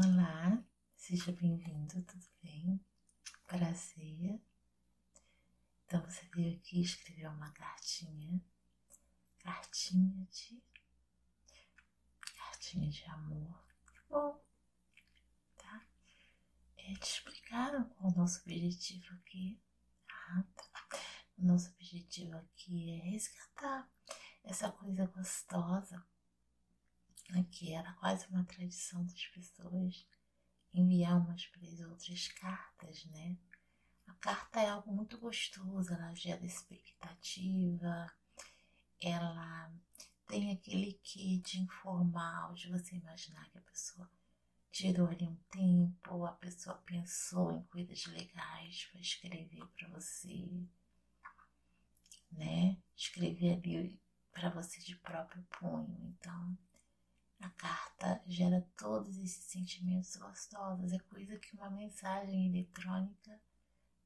[0.00, 2.80] Olá, seja bem-vindo, tudo bem?
[3.48, 4.40] Prazer.
[5.84, 8.40] Então você veio aqui escrever uma cartinha,
[9.40, 10.62] cartinha de
[12.32, 13.60] cartinha de amor.
[14.08, 14.40] Bom,
[15.56, 15.84] tá?
[16.76, 19.60] É, te explicaram qual é o nosso objetivo aqui.
[20.08, 21.00] Ah, tá.
[21.38, 23.90] O nosso objetivo aqui é resgatar
[24.44, 26.06] essa coisa gostosa
[27.50, 30.06] que era quase uma tradição das pessoas
[30.72, 33.36] enviar umas para as outras cartas, né?
[34.06, 38.10] A carta é algo muito gostoso, ela gera expectativa,
[39.00, 39.72] ela
[40.26, 44.10] tem aquele que de informal, de você imaginar que a pessoa
[44.70, 50.66] tirou ali um tempo, a pessoa pensou em coisas legais para escrever para você,
[52.32, 52.76] né?
[52.96, 54.00] Escrever ali
[54.32, 56.14] para você de próprio punho.
[56.16, 56.56] Então,
[57.40, 63.40] a carta gera todos esses sentimentos gostosos, é coisa que uma mensagem eletrônica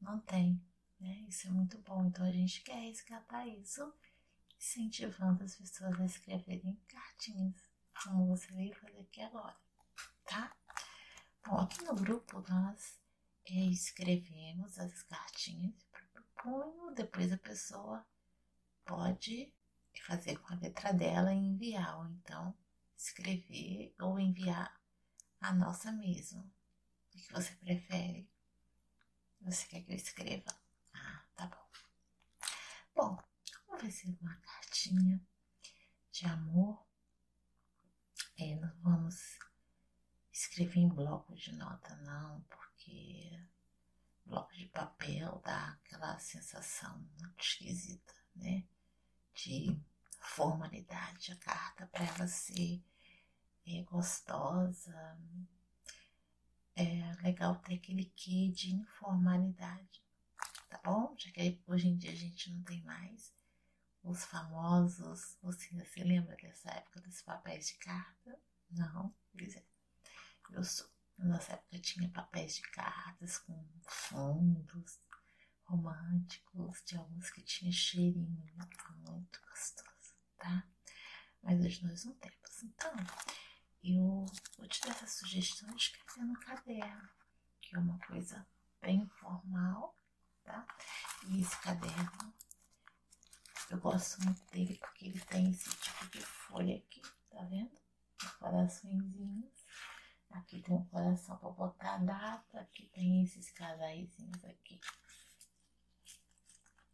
[0.01, 0.61] não tem,
[1.01, 1.25] né?
[1.29, 2.05] Isso é muito bom.
[2.07, 3.93] Então a gente quer resgatar isso,
[4.59, 7.55] incentivando as pessoas a escreverem cartinhas,
[8.03, 9.57] como você veio fazer aqui agora,
[10.25, 10.55] tá?
[11.45, 13.01] Bom, aqui no grupo nós
[13.47, 16.03] é, escrevemos as cartinhas para
[16.43, 18.05] punho, depois a pessoa
[18.85, 19.55] pode
[20.07, 22.55] fazer com a letra dela e enviar, ou então
[23.03, 24.81] escrever ou enviar
[25.41, 26.41] a nossa mesmo.
[26.43, 28.31] O que você prefere?
[29.41, 30.57] Você quer que eu escreva?
[30.95, 31.67] Ah, tá bom.
[32.95, 33.23] Bom,
[33.67, 35.21] como vai ser uma cartinha
[36.13, 36.87] de amor,
[38.39, 39.39] é, não vamos
[40.33, 43.45] escrever em bloco de nota, não, porque
[44.25, 48.65] bloco de papel dá aquela sensação muito esquisita, né?
[49.35, 49.77] De
[50.21, 51.33] formalidade.
[51.33, 52.83] A carta para ela ser
[53.67, 55.19] é gostosa.
[56.75, 60.03] É legal ter aquele quê de informalidade,
[60.69, 61.15] tá bom?
[61.19, 63.33] Já que hoje em dia a gente não tem mais
[64.03, 65.37] os famosos.
[65.43, 68.39] Você se lembra dessa época dos papéis de carta?
[68.71, 69.15] Não?
[69.33, 69.65] Pois é.
[70.51, 70.91] Eu sou.
[71.19, 74.99] Na nossa época tinha papéis de cartas com fundos
[75.65, 78.45] românticos, de alguns que tinha cheirinho
[79.07, 80.67] muito gostoso, tá?
[81.43, 82.63] Mas hoje nós não temos.
[82.63, 82.93] Então,
[83.85, 84.25] eu
[84.57, 87.09] vou te dar essa sugestão de escrever no caderno,
[87.61, 88.47] que é uma coisa
[88.81, 89.97] bem informal,
[90.45, 90.67] tá?
[91.27, 92.35] E esse caderno,
[93.71, 97.73] eu gosto muito dele porque ele tem esse tipo de folha aqui, tá vendo?
[98.39, 99.63] Coraçõezinhos.
[100.31, 104.81] Aqui tem um coração para botar a data, aqui tem esses casaizinhos aqui.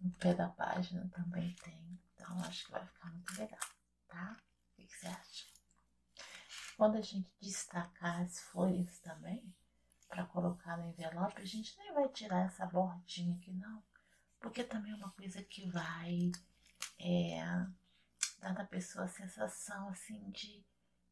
[0.00, 3.68] No pé da página também tem, então acho que vai ficar muito legal,
[4.08, 4.36] tá?
[4.72, 5.46] O que você acha?
[6.78, 9.52] Quando a gente destacar as folhas também,
[10.08, 13.82] para colocar no envelope, a gente nem vai tirar essa bordinha aqui não,
[14.38, 16.30] porque também é uma coisa que vai
[17.00, 17.42] é,
[18.38, 20.64] dar na pessoa a sensação assim de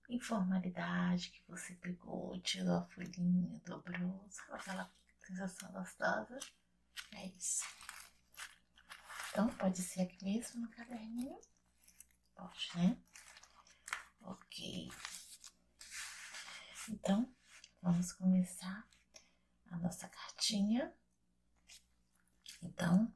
[0.08, 4.88] informalidade que você pegou, tirou a folhinha, dobrou, sabe aquela
[5.26, 6.38] sensação gostosa?
[7.10, 7.64] É isso.
[9.32, 11.40] Então pode ser aqui mesmo no caderninho.
[12.36, 12.96] Pode, né?
[14.22, 14.88] Ok.
[16.88, 17.28] Então,
[17.82, 18.86] vamos começar
[19.70, 20.94] a nossa cartinha.
[22.62, 23.12] Então,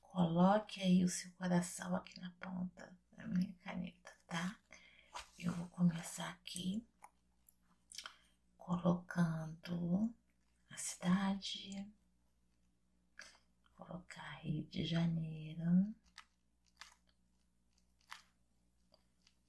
[0.00, 4.58] coloque aí o seu coração aqui na ponta da minha caneta, tá?
[5.38, 6.86] Eu vou começar aqui
[8.56, 10.14] colocando
[10.70, 11.86] a cidade,
[13.74, 15.94] colocar Rio de Janeiro,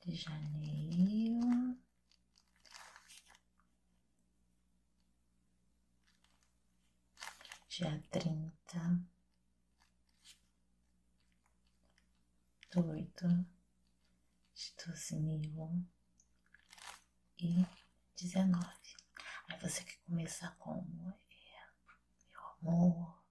[0.06, 1.78] de Janeiro.
[7.75, 9.01] Dia trinta.
[12.72, 13.28] Do oito.
[14.53, 15.88] De doze mil.
[17.39, 17.66] E
[18.16, 18.95] dezenove.
[19.47, 21.09] Aí você quer começar como?
[21.09, 21.65] É,
[22.30, 23.24] meu amor,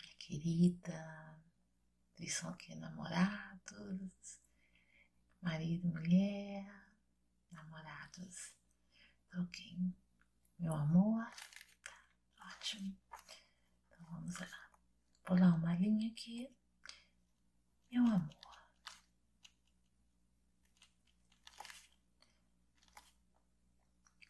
[0.00, 1.44] minha querida,
[2.18, 4.40] eles são aqui namorados,
[5.42, 6.66] marido, mulher,
[7.52, 8.54] namorados,
[9.38, 9.78] ok,
[10.58, 11.30] meu amor,
[11.84, 13.09] tá, ótimo.
[14.10, 14.70] Vamos lá.
[15.24, 16.54] Pular uma linha aqui.
[17.90, 18.36] Meu amor.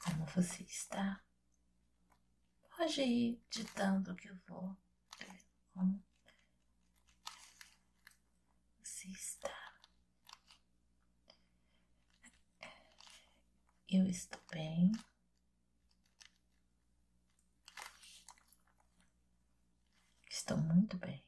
[0.05, 1.23] Como você está?
[2.77, 4.77] Pode ir ditando que eu vou
[5.75, 6.03] como
[8.83, 9.75] você está.
[13.88, 14.93] Eu estou bem.
[20.50, 21.23] Estou muito bem.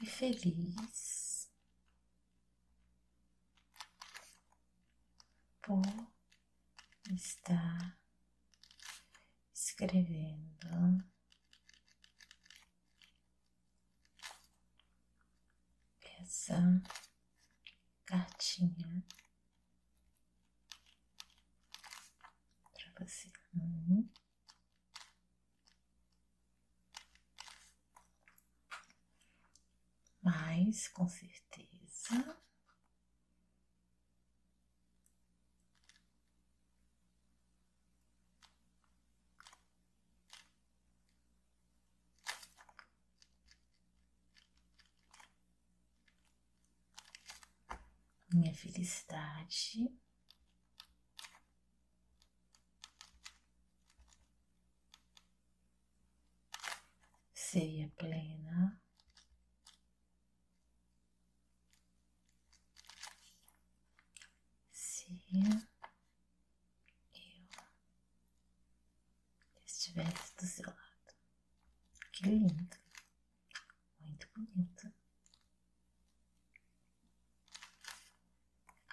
[0.00, 1.50] E feliz.
[5.60, 5.82] Por
[7.14, 7.98] estar
[9.52, 11.04] escrevendo.
[16.22, 16.82] Essa
[18.06, 19.04] cartinha
[22.94, 23.30] para você.
[23.54, 24.08] Uhum.
[30.36, 32.36] Mas com certeza
[48.32, 49.90] minha felicidade.
[57.32, 58.80] Seria plena.
[64.72, 65.06] Se
[69.56, 71.14] eu estivesse do seu lado.
[72.12, 72.76] Que lindo,
[74.36, 74.92] bonito.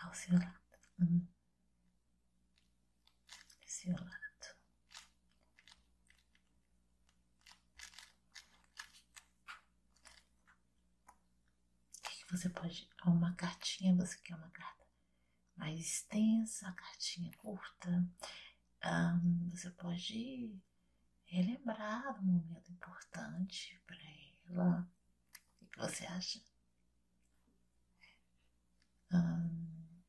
[0.03, 0.59] ao seu lado.
[0.99, 1.25] Hum.
[3.65, 4.13] Seu lado.
[11.97, 12.89] O que, você pode.
[13.05, 14.85] Uma cartinha, você quer uma carta
[15.55, 18.07] mais extensa, a cartinha curta.
[18.85, 20.57] Um, você pode
[21.25, 23.97] relembrar um momento importante para
[24.49, 24.87] ela.
[25.77, 26.39] Você acha?
[29.11, 30.03] Um,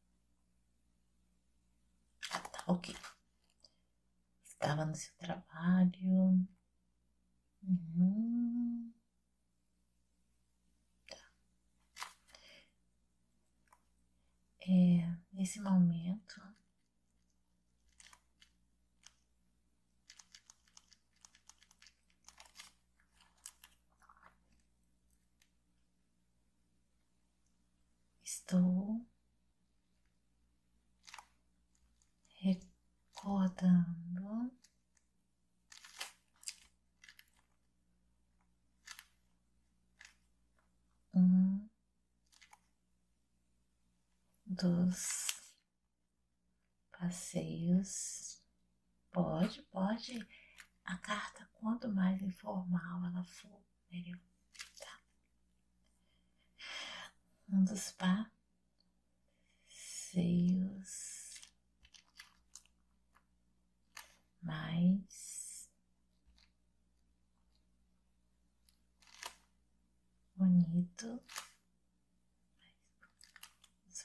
[2.67, 2.95] Ok.
[4.45, 6.47] Estava no seu trabalho.
[7.63, 8.93] Uhum.
[11.09, 11.17] Tá.
[14.67, 16.41] É, nesse momento.
[28.25, 29.01] Estou
[32.43, 34.53] recordando
[41.15, 41.69] um
[44.65, 45.29] dos
[46.99, 48.43] passeios.
[49.13, 50.27] Pode, pode.
[50.87, 54.19] A carta, quanto mais informal ela for, melhor.
[54.79, 55.01] Tá?
[57.51, 58.35] Um dos passeios
[64.43, 65.69] mais
[70.37, 71.23] bonito,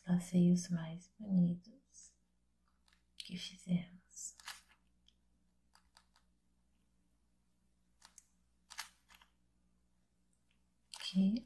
[0.10, 2.12] passeios mais bonitos
[3.16, 4.36] que fizemos.
[11.00, 11.46] Que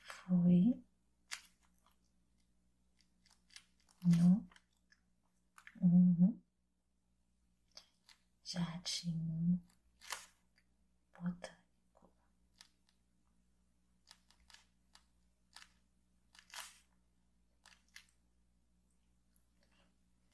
[0.00, 0.82] foi
[4.02, 4.46] no
[5.78, 6.40] Uhum.
[8.42, 9.60] Jardim
[11.14, 11.56] botânico.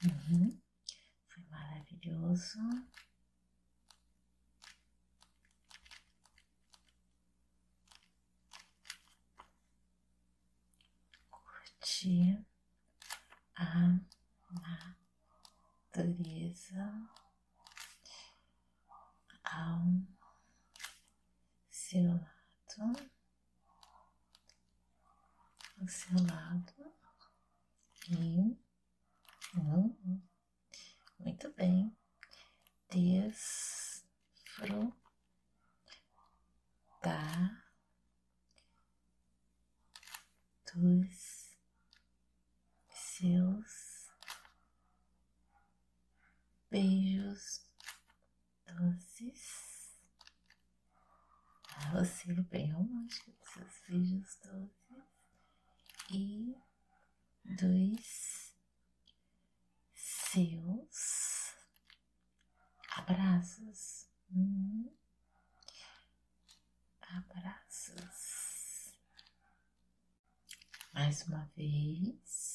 [0.05, 0.61] Uhum.
[1.27, 2.59] Foi maravilhoso.
[11.31, 12.45] Curti
[13.55, 13.97] a
[15.91, 16.83] natureza
[19.43, 19.83] ao
[21.69, 23.09] seu lado,
[25.79, 26.93] ao seu lado
[28.09, 28.57] e
[29.55, 30.21] hum,
[31.43, 31.93] muito bem,
[32.89, 34.03] desfrutar
[40.73, 41.57] dos
[42.89, 44.09] seus
[46.71, 47.69] beijos
[48.65, 49.99] doces.
[51.75, 55.03] Ah, você bem romântico dos seus beijos doces
[56.09, 56.55] e
[57.43, 58.43] dos
[59.93, 61.22] seus
[62.95, 64.07] abraços.
[64.31, 64.89] Hum.
[67.01, 68.93] Abraços.
[70.93, 72.53] Mais uma vez.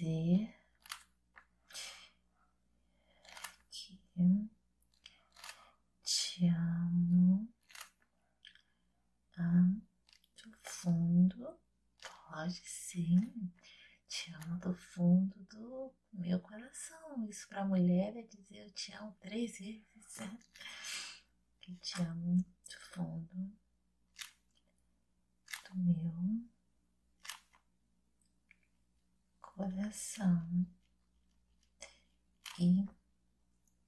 [0.00, 0.52] dizer
[3.70, 4.50] que
[6.02, 7.48] te amo
[9.38, 9.70] ah,
[10.42, 11.60] do fundo,
[12.02, 13.52] pode sim,
[14.08, 17.28] te amo do fundo do meu coração.
[17.28, 20.16] Isso para mulher é dizer eu te amo três vezes.
[20.18, 20.38] Né?
[21.60, 23.58] Que te amo do fundo
[25.68, 26.48] do meu
[29.40, 30.66] coração
[32.58, 32.86] e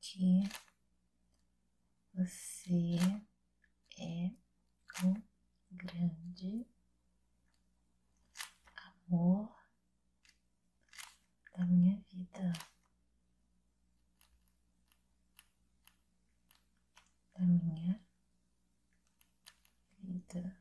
[0.00, 0.42] que
[2.14, 2.96] você
[3.98, 4.30] é
[5.04, 5.14] o
[5.72, 6.66] grande
[9.08, 9.61] amor
[11.54, 12.52] da minha vida,
[17.34, 18.00] da minha
[19.98, 20.56] vida.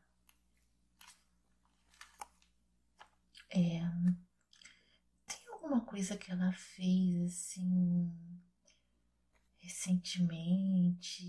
[3.49, 3.81] É,
[5.27, 8.41] tem alguma coisa que ela fez assim
[9.59, 11.25] recentemente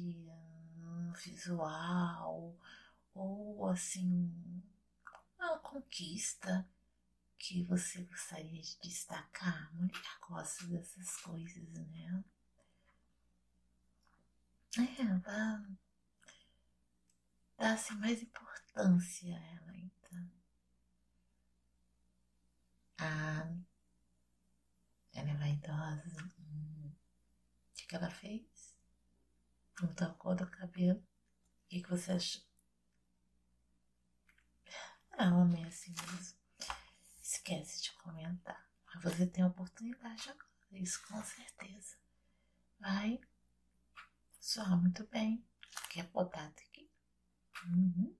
[0.76, 2.56] no visual
[3.14, 4.32] ou assim
[5.38, 6.68] uma conquista
[7.42, 9.74] que você gostaria de destacar?
[9.74, 12.24] Mulher gosta dessas coisas, né?
[14.78, 15.66] É, dá,
[17.58, 20.30] dá assim mais importância a ela, então.
[22.98, 23.52] Ah,
[25.12, 26.32] ela é vaidosa.
[26.38, 26.92] Hum.
[26.92, 28.76] O que, que ela fez?
[29.80, 31.00] Mudou a cor do cabelo.
[31.00, 32.42] O que, que você achou?
[35.10, 36.41] Ah, homem é assim mesmo.
[37.44, 38.70] Esquece de comentar.
[38.86, 40.46] Mas você tem a oportunidade agora.
[40.70, 41.96] Isso com certeza.
[42.78, 43.20] Vai
[44.38, 45.44] soar muito bem.
[45.90, 46.88] Quer botar aqui?
[47.66, 48.16] Uhum.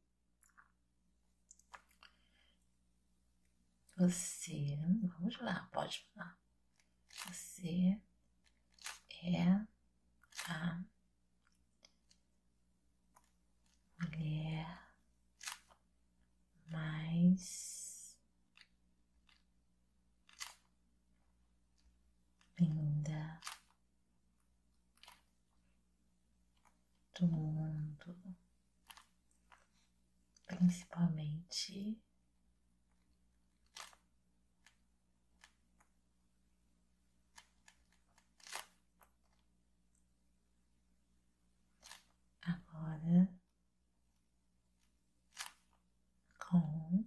[3.96, 6.36] Você, vamos lá, pode falar.
[7.28, 8.00] Você
[9.22, 9.66] é
[10.48, 10.84] a
[14.00, 14.82] mulher
[16.66, 17.72] mais
[22.58, 23.40] linda
[27.14, 28.16] do mundo,
[31.52, 32.00] principalmente
[42.40, 43.28] agora
[46.38, 47.04] com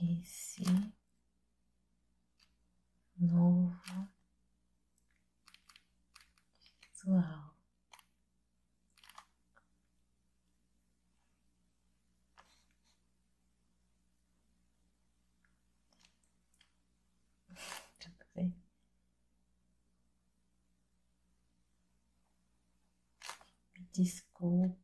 [0.00, 0.64] esse
[3.18, 4.08] novo
[6.80, 7.56] visual.
[18.36, 18.54] Bem?
[23.74, 24.76] Me desculpe,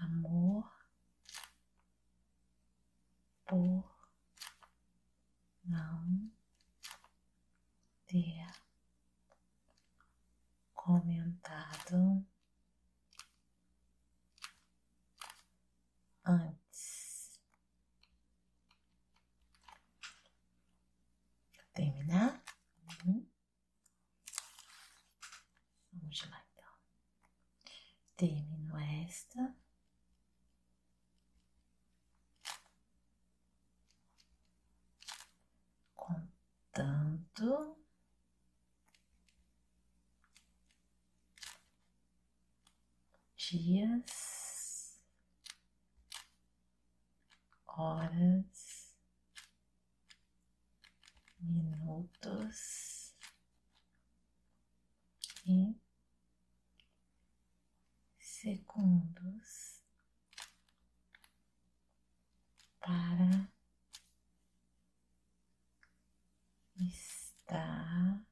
[0.00, 0.68] amor,
[3.46, 3.84] por
[5.64, 6.30] não
[8.06, 8.46] ter
[10.74, 12.26] comentado
[16.24, 17.40] antes.
[21.72, 22.42] Terminar?
[23.06, 23.26] Uhum.
[25.92, 26.72] Vamos lá então.
[28.16, 29.54] Termino esta.
[37.40, 37.80] Contando.
[43.36, 45.00] Dias,
[47.66, 48.94] horas,
[51.40, 53.14] minutos
[55.46, 55.74] e
[58.20, 59.82] segundos
[62.78, 63.50] para
[66.76, 68.24] estar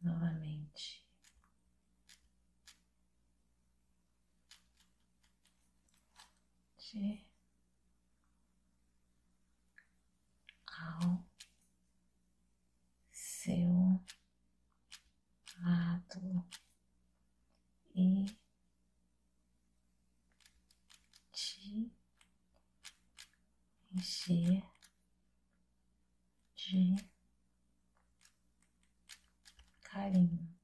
[0.00, 1.06] novamente
[6.78, 7.26] de
[10.66, 11.24] ao
[13.10, 14.00] seu
[15.58, 16.46] lado
[17.94, 18.26] e
[21.32, 21.90] te
[23.92, 24.76] encher
[26.56, 26.96] de
[29.82, 30.56] carinho.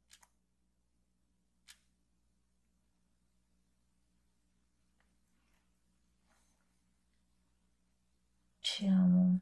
[8.73, 9.38] Te amo.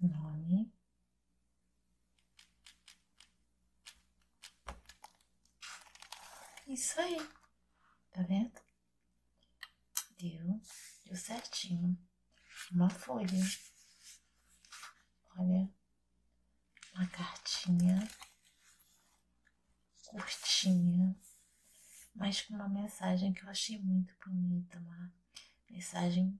[0.00, 0.72] Nome.
[6.68, 7.16] Isso aí.
[8.12, 8.52] Tá vendo?
[10.16, 10.60] Deu.
[11.06, 11.98] Deu certinho.
[12.70, 13.26] Uma folha.
[15.36, 15.68] Olha.
[16.94, 18.08] Uma cartinha.
[20.04, 21.16] Curtinha.
[22.18, 24.78] Mas com uma mensagem que eu achei muito bonita.
[24.78, 25.12] Uma
[25.70, 26.38] mensagem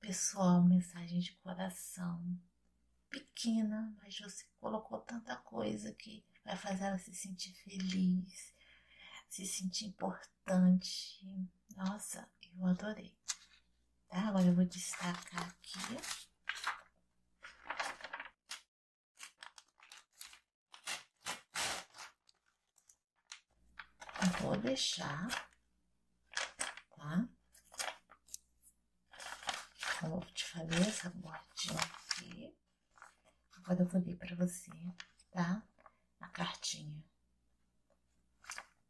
[0.00, 2.24] pessoal, mensagem de coração.
[3.10, 8.56] Pequena, mas você colocou tanta coisa que vai fazer ela se sentir feliz
[9.28, 11.20] se sentir importante.
[11.76, 13.14] Nossa, eu adorei.
[14.08, 14.28] Tá?
[14.28, 16.27] Agora eu vou destacar aqui.
[24.40, 25.28] Vou deixar,
[26.96, 27.28] tá?
[30.00, 32.56] Como eu te falei, essa bordinha aqui.
[33.56, 34.70] Agora eu vou ler pra você,
[35.30, 35.62] tá?
[36.20, 37.04] A cartinha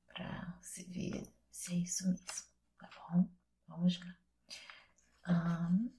[0.07, 2.45] para se ver se é isso mesmo,
[2.77, 3.31] tá bom?
[3.69, 4.17] Vamos lá.
[5.29, 5.97] Um,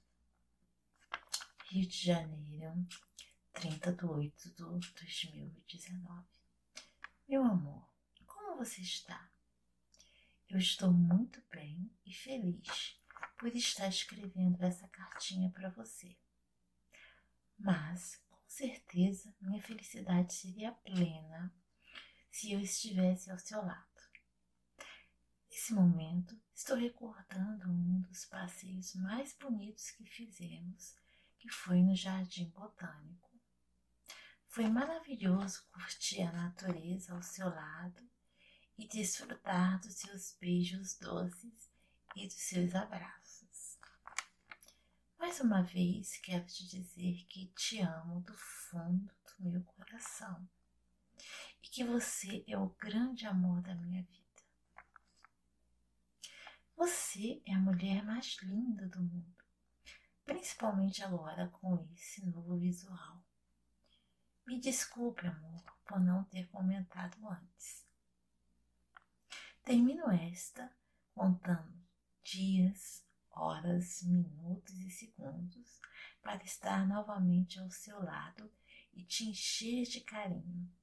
[1.70, 2.88] Rio de Janeiro,
[3.54, 6.28] 30 de 8 de 2019.
[7.28, 7.88] Meu amor,
[8.60, 9.32] você está?
[10.50, 13.00] Eu estou muito bem e feliz
[13.38, 16.18] por estar escrevendo essa cartinha para você.
[17.58, 21.56] Mas, com certeza, minha felicidade seria plena
[22.30, 23.88] se eu estivesse ao seu lado.
[25.50, 30.98] Nesse momento, estou recordando um dos passeios mais bonitos que fizemos,
[31.38, 33.32] que foi no Jardim Botânico.
[34.50, 38.09] Foi maravilhoso curtir a natureza ao seu lado
[38.80, 41.70] e desfrutar dos seus beijos doces
[42.16, 43.78] e dos seus abraços.
[45.20, 50.48] Mais uma vez quero te dizer que te amo do fundo do meu coração
[51.62, 54.44] e que você é o grande amor da minha vida.
[56.78, 59.44] Você é a mulher mais linda do mundo,
[60.24, 63.22] principalmente agora com esse novo visual.
[64.48, 67.89] Me desculpe, amor, por não ter comentado antes.
[69.70, 70.76] Termino esta
[71.14, 71.80] contando
[72.24, 75.80] dias, horas, minutos e segundos
[76.24, 78.52] para estar novamente ao seu lado
[78.96, 80.76] e te encher de carinho.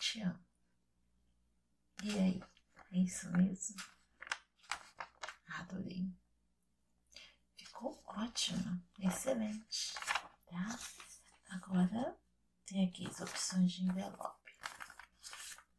[0.00, 0.44] Te amo.
[2.02, 2.42] E aí,
[2.90, 3.80] é isso mesmo?
[5.46, 6.12] Adorei.
[7.56, 9.94] Ficou ótimo, excelente,
[10.46, 10.80] tá?
[11.48, 12.18] Agora
[12.66, 14.52] tem aqui as opções de envelope.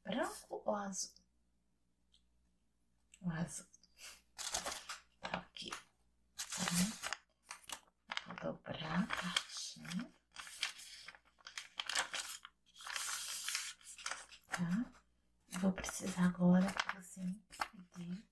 [0.06, 1.22] Branco ou azul?
[3.23, 3.65] O azul.
[5.21, 5.71] Tá aqui.
[8.25, 10.13] Vou dobrar a caixinha.
[14.49, 14.91] Tá?
[15.59, 17.41] Vou precisar agora que você me
[17.95, 18.23] dê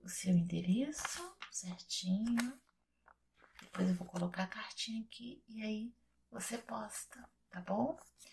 [0.00, 2.60] o seu endereço certinho.
[3.62, 5.94] Depois eu vou colocar a cartinha aqui e aí
[6.30, 7.98] você posta, tá bom?